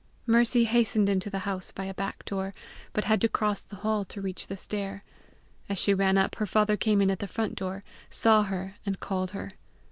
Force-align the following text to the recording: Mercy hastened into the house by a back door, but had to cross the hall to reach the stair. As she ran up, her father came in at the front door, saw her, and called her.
Mercy 0.25 0.63
hastened 0.63 1.07
into 1.07 1.29
the 1.29 1.37
house 1.45 1.71
by 1.71 1.85
a 1.85 1.93
back 1.93 2.25
door, 2.25 2.55
but 2.91 3.03
had 3.03 3.21
to 3.21 3.29
cross 3.29 3.61
the 3.61 3.75
hall 3.75 4.03
to 4.03 4.19
reach 4.19 4.47
the 4.47 4.57
stair. 4.57 5.03
As 5.69 5.77
she 5.77 5.93
ran 5.93 6.17
up, 6.17 6.37
her 6.37 6.47
father 6.47 6.75
came 6.75 7.03
in 7.03 7.11
at 7.11 7.19
the 7.19 7.27
front 7.27 7.53
door, 7.53 7.83
saw 8.09 8.41
her, 8.45 8.77
and 8.83 8.99
called 8.99 9.29
her. 9.29 9.51